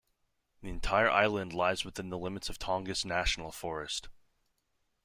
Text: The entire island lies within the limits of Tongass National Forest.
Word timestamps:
The 0.63 0.69
entire 0.69 1.11
island 1.11 1.53
lies 1.53 1.85
within 1.85 2.09
the 2.09 2.17
limits 2.17 2.49
of 2.49 2.57
Tongass 2.57 3.05
National 3.05 3.51
Forest. 3.51 4.09